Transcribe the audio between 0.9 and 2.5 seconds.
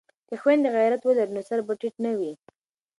ولري نو سر به ټیټ نه وي.